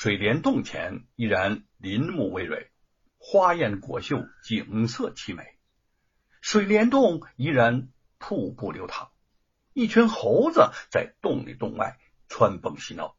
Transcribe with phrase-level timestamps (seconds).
[0.00, 2.68] 水帘洞前依然林木葳蕤，
[3.16, 5.58] 花艳果秀，景色凄美。
[6.40, 9.08] 水帘洞依然瀑布流淌，
[9.72, 11.98] 一群猴子在洞里洞外
[12.28, 13.16] 穿蹦嬉闹。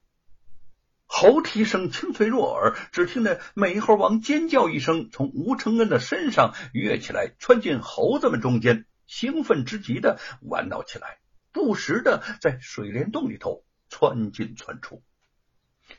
[1.05, 11.19] 猴啼声清脆若耳，只听得美猴王尖叫一声，从吴承恩的身上跃起来，窜进猴子们中间，兴奋之极的玩闹起来，
[11.51, 15.03] 不时的在水帘洞里头窜进窜出。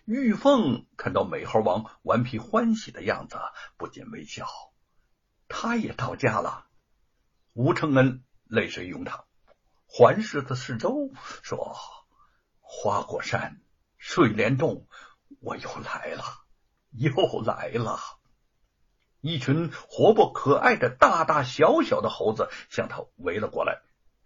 [0.05, 3.39] 玉凤看到美猴王顽皮欢喜的样子，
[3.77, 4.47] 不禁微笑。
[5.49, 6.67] 他也到家了。
[7.53, 9.25] 吴承恩泪水涌淌，
[9.87, 11.11] 环视着四周，
[11.43, 11.77] 说
[12.61, 13.61] ：“花果山。”
[13.99, 14.87] 水帘洞，
[15.41, 16.25] 我又来了，
[16.93, 17.99] 又来了！
[19.21, 23.83] 一群活泼可爱的大大小小的猴子向他围了过来，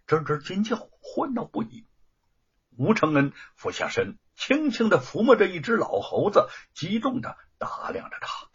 [0.07, 1.85] 吱吱尖叫，欢闹不已。
[2.77, 8.47] 吴承恩俯下身，轻轻的抚摸着一只老猴子，激动的打量着他：“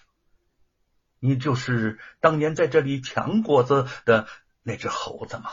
[1.18, 4.29] 你就是当年在这里抢果子的
[4.63, 5.51] 那只猴子吗？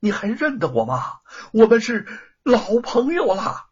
[0.00, 1.20] 你还认得我吗？
[1.52, 2.06] 我们是
[2.42, 3.70] 老朋友了。”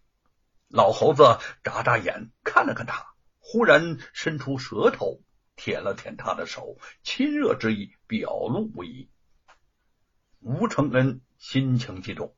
[0.68, 5.20] 老猴子眨眨眼，看了看他，忽然伸出舌头
[5.54, 9.08] 舔了舔他的手，亲热之意表露无遗。
[10.40, 12.34] 吴承恩心情激动，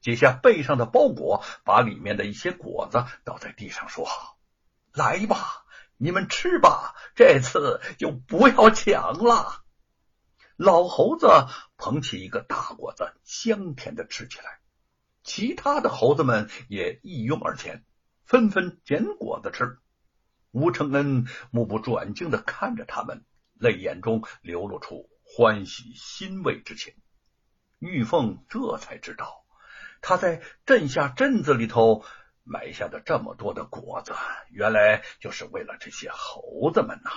[0.00, 4.06] 解下背上的包裹，把里面的一些果子倒在地上，说
[4.92, 5.64] ：“来吧，
[5.96, 9.64] 你们吃吧，这次就不要抢了。”
[10.56, 11.28] 老猴子
[11.76, 14.58] 捧起一个大果子，香甜的吃起来。
[15.22, 17.84] 其他的猴子们也一拥而前，
[18.24, 19.78] 纷纷捡果子吃。
[20.50, 23.24] 吴承恩目不转睛的看着他们，
[23.54, 26.94] 泪眼中流露出欢喜欣慰之情。
[27.78, 29.44] 玉凤这才知道，
[30.00, 32.04] 他在镇下镇子里头
[32.44, 34.14] 埋下的这么多的果子，
[34.50, 37.10] 原来就是为了这些猴子们呐。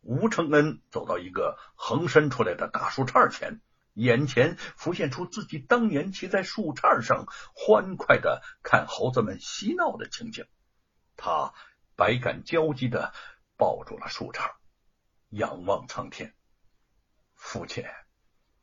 [0.00, 3.60] 吴承恩走到一个横伸出来的大树杈前。
[3.94, 10.46] 眼前浮现出自己当年骑在树杈上欢快的看猴子们嬉闹的情景，
[11.14, 11.52] 他
[11.94, 13.12] 百感交集的
[13.58, 14.50] 抱住了树杈，
[15.28, 16.34] 仰望苍天。
[17.34, 17.84] 父亲，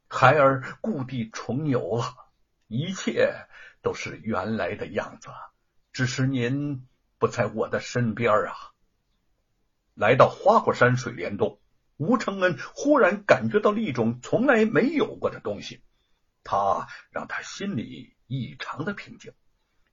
[0.07, 2.28] 孩儿故地重游了，
[2.69, 3.47] 一切
[3.81, 5.29] 都是原来的样子，
[5.91, 6.87] 只是您
[7.17, 8.53] 不在我的身边啊。
[9.95, 11.59] 来到花果山水帘洞。
[11.97, 15.83] 吴承恩忽然感觉到了一种从来没有过的东西，
[16.45, 19.33] 他让他心里异常的平静，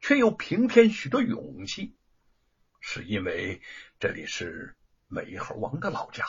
[0.01, 1.97] 却又平添许多勇气。
[2.79, 3.61] 是因为
[3.99, 4.77] 这里是
[5.09, 6.27] 美猴王的老家，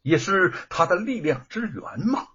[0.00, 2.26] 也是他的力量之源吗？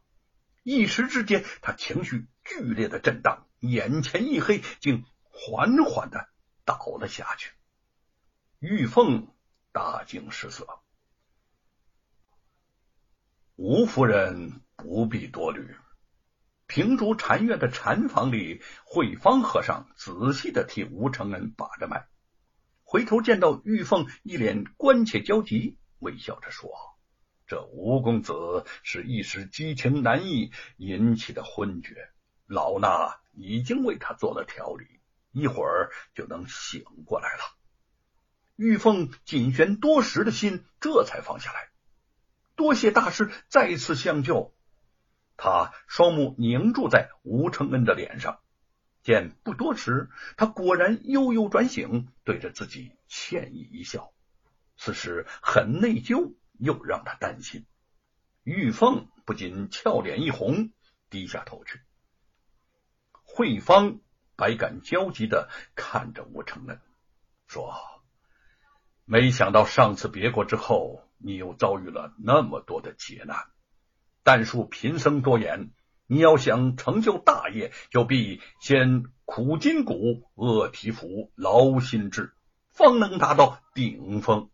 [0.64, 6.30] 一时之间，他情绪剧烈的震荡，眼前一黑，竟缓缓的
[6.66, 7.54] 倒了下去。
[8.60, 9.28] 玉凤
[9.72, 10.68] 大惊失色。
[13.56, 15.76] 吴夫人不必多虑，
[16.68, 22.08] 平竹禅院的禅房里，慧芳和尚仔细的替吴承恩把着脉，
[22.84, 26.70] 回头见到玉凤一脸关切焦急，微笑着说
[27.48, 32.12] ：“这吴公子是一时激情难抑引起的昏厥，
[32.48, 34.88] 老衲已经为他做了调理，
[35.32, 37.44] 一会儿就能醒过来了。”
[38.58, 41.70] 玉凤谨悬多时的心这才放下来。
[42.56, 44.52] 多谢大师再次相救。
[45.38, 48.40] 他双目凝注在吴承恩的脸上，
[49.04, 54.12] 见不多时，他果然悠悠转醒，对着自己歉意一笑。
[54.76, 57.68] 此时很内疚，又让他担心。
[58.44, 60.72] 玉凤不禁俏脸一红，
[61.12, 61.80] 低下头去。
[63.38, 64.00] 慧芳
[64.36, 66.82] 百感交集的看着吴承恩，
[67.46, 67.76] 说
[69.06, 73.48] ：“没想到上次别过之后。”你又遭遇了那么多的劫难，
[74.24, 75.72] 但恕贫僧多言，
[76.06, 82.36] 你要想成就大业，就必先苦筋骨、饿体肤、劳心志，
[82.70, 84.52] 方能达到顶峰。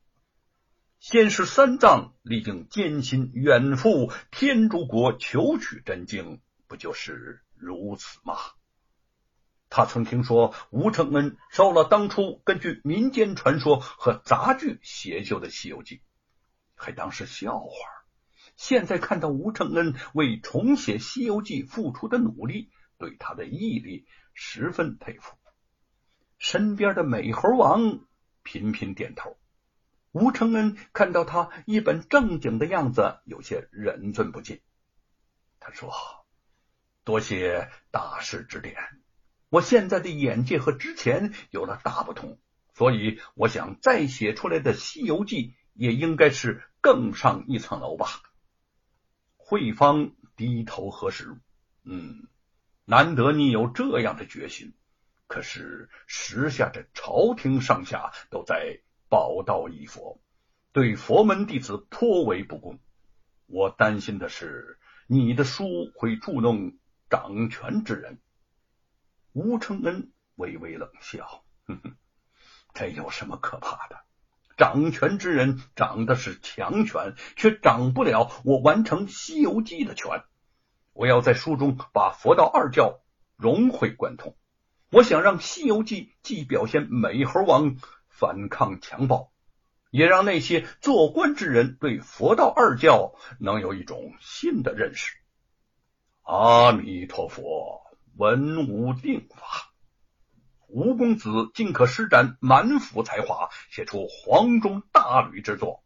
[1.00, 8.36] 先是三藏历经艰辛，远赴天竺国求取真经，不就是如此吗？
[9.76, 15.96] 他曾听说吴承恩烧了当初根据民间传说和杂剧写就的《西游记》。
[16.76, 17.72] 还当是笑话。
[18.56, 24.06] 现在看到吴承恩为重写《西游记》付出的努力，对他的毅力
[24.36, 25.36] 十分佩服。
[26.38, 28.02] 身边的美猴王
[28.44, 29.38] 频频点头。
[30.12, 34.62] 吴承恩看到他一本正经的样子，有些忍俊不禁。
[35.60, 35.92] 他说
[37.04, 38.76] ：“多谢大师指点，
[39.54, 42.40] 我现在的眼界和之前有了大不同，
[42.74, 48.08] 所以我想再写出来的《西游记》也应该是更上一层楼吧。
[49.38, 51.38] 慧芳低头核实，
[51.84, 52.28] 嗯，
[52.84, 54.74] 难得你有这样的决心。
[55.28, 60.20] 可是时下这朝廷上下都在宝道一佛，
[60.72, 62.80] 对佛门弟子颇为不公。
[63.46, 66.76] 我担心的是你的书会捉弄
[67.08, 68.18] 掌权之人。
[69.34, 71.96] 吴承恩微微冷笑，哼哼，
[72.74, 73.98] 这有什么可怕的？
[74.56, 80.24] 掌权之人掌的是强权，却掌不了我完成《西游记》的权。
[80.94, 83.00] 我要在书中把佛道二教
[83.36, 84.38] 融会贯通。
[84.92, 87.78] 我想让《西游记》既表现美猴王
[88.10, 89.34] 反抗强暴，
[89.90, 95.18] 也让那些做官之人对佛道二教能有一种新的认识。
[96.22, 97.83] 阿弥陀佛，
[98.16, 99.74] 文武定法，
[100.68, 105.84] 吴公子尽可施展满腹才华，写出黄钟大吕之作。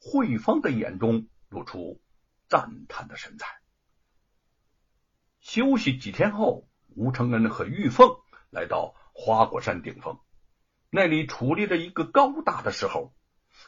[0.00, 2.00] 慧芳的眼中露出
[2.48, 3.46] 赞叹的神采。
[5.40, 8.16] 休息几天后，吴承恩和玉凤。
[8.50, 10.20] 来到花果山顶峰，
[10.88, 13.12] 那里矗立着一个高大的石猴，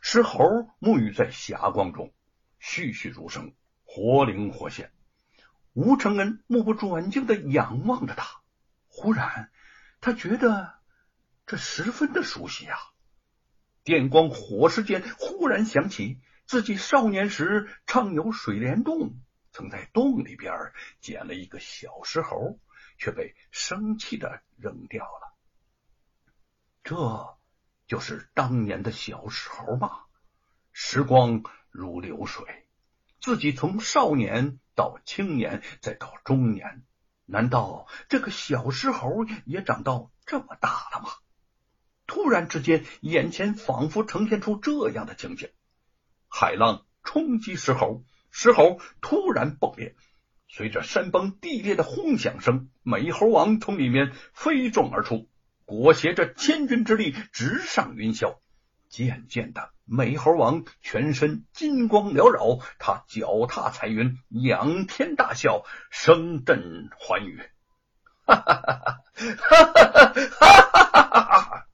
[0.00, 0.44] 石猴
[0.80, 2.14] 沐浴在霞光中，
[2.60, 3.52] 栩栩如生，
[3.84, 4.92] 活灵活现。
[5.76, 8.40] 吴承恩目不转睛的仰望着他，
[8.88, 9.52] 忽然
[10.00, 10.74] 他觉得
[11.46, 12.78] 这十分的熟悉啊！
[13.84, 19.20] 电光火石间，忽然想起自己少年时畅游水帘洞，
[19.52, 22.58] 曾在洞里边捡了一个小石猴。
[22.98, 25.36] 却被生气的扔掉了。
[26.82, 27.36] 这
[27.86, 29.90] 就是当年的小石猴吗？
[30.72, 32.66] 时光如流水，
[33.20, 36.84] 自己从少年到青年，再到中年，
[37.24, 41.08] 难道这个小石猴也长到这么大了吗？
[42.06, 45.50] 突然之间，眼前仿佛呈现出这样的情景：
[46.28, 49.96] 海浪冲击石猴，石猴突然爆裂。
[50.48, 55.28] 随着山崩地裂的轰响声，美猴王从里面飞撞而出，
[55.64, 58.38] 裹挟着千钧之力直上云霄。
[58.88, 67.42] 渐渐的，美猴王全身金光缭绕，他脚踏彩云，仰天大笑，声震寰宇。
[68.26, 69.02] 哈哈哈哈哈！
[70.38, 71.66] 哈哈哈哈哈！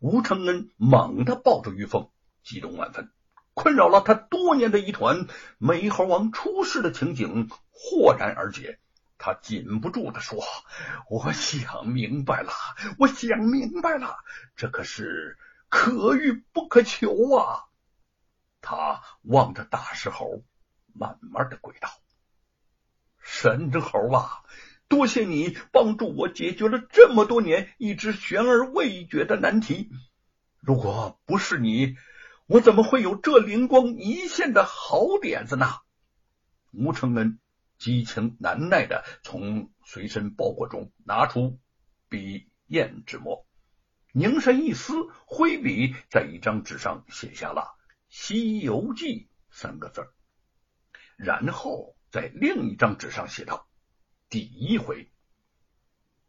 [0.00, 2.10] 吴承恩猛地抱住玉凤，
[2.42, 3.10] 激动万分。
[3.54, 5.26] 困扰了他多年的一团
[5.56, 8.78] 美猴王出世的情景豁然而解，
[9.16, 10.42] 他禁不住的说
[11.08, 12.52] ：“我想明白了，
[12.98, 14.18] 我想明白了，
[14.56, 15.38] 这可是
[15.68, 17.64] 可遇不可求啊！”
[18.60, 20.42] 他望着大石猴，
[20.92, 21.88] 慢慢的跪道
[23.22, 24.42] ：“神猴啊，
[24.88, 29.90] 多谢你帮助我解决了这么多年一直悬而未决的难题，
[30.60, 31.96] 如果不是你……”
[32.48, 35.66] 我怎么会有这灵光一现的好点子呢？
[36.70, 37.40] 吴承恩
[37.76, 41.58] 激情难耐的从随身包裹中拿出
[42.08, 43.45] 笔砚纸墨，
[44.18, 44.94] 凝神一思，
[45.26, 47.76] 挥笔在一张纸上写下了
[48.08, 49.04] 《西游记》
[49.50, 50.10] 三个字
[51.18, 53.68] 然后在另一张纸上写道
[54.30, 55.10] ：“第一回，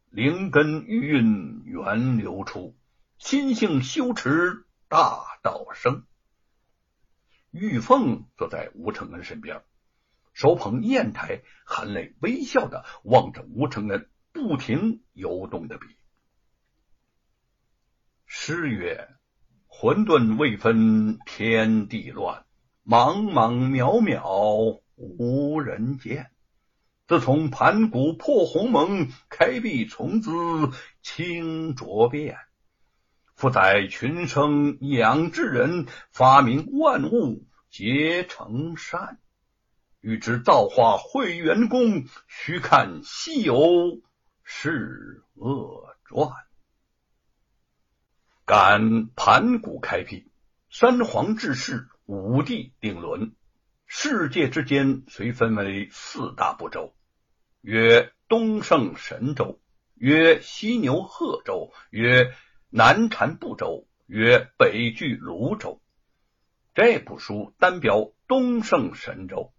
[0.09, 2.75] 灵根玉韵源流出，
[3.19, 6.05] 心性修持。”大道生，
[7.51, 9.63] 玉凤坐在吴承恩身边，
[10.33, 15.96] 手捧砚台，含泪微笑的望着吴承恩不停游动的笔。
[18.29, 19.07] 诗曰
[19.67, 22.45] ：“混沌未分天地乱，
[22.85, 26.29] 茫茫渺渺无人见。
[27.07, 30.31] 自从盘古破鸿蒙，开辟从兹
[31.01, 32.37] 清浊变。”
[33.33, 39.19] 负载群生养之人，发明万物皆成善。
[40.01, 44.01] 欲知造化会元功，须看《西游
[44.43, 46.29] 释厄传》。
[48.47, 50.31] 感盘古开辟，
[50.71, 53.33] 三皇治世，五帝定伦，
[53.85, 56.95] 世界之间遂分为四大部洲，
[57.59, 59.59] 曰东胜神州，
[59.95, 62.33] 曰西牛贺州，曰。
[62.69, 65.81] 南禅部洲曰北距泸州，
[66.75, 69.53] 这部书单标东胜神州。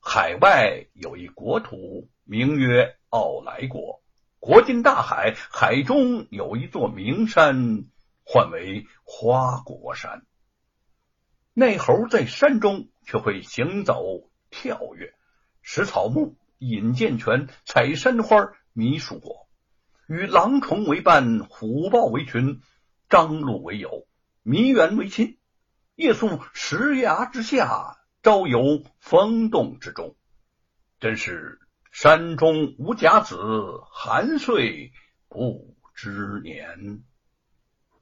[0.00, 4.02] 海外有一国土，名曰傲来国。
[4.38, 7.84] 国近大海，海中有一座名山，
[8.32, 10.24] 唤为花果山。
[11.52, 15.12] 那猴在山中却会行走、跳跃、
[15.62, 19.48] 食草木、饮涧泉、采山花、迷树果。
[20.06, 22.60] 与狼虫为伴，虎豹为群，
[23.08, 24.06] 张鹿为友，
[24.44, 25.36] 弥远为亲。
[25.96, 30.14] 夜宿石崖之下，朝游风洞之中，
[31.00, 31.58] 真是
[31.90, 33.36] 山中无甲子，
[33.90, 34.92] 寒岁
[35.28, 37.02] 不知年。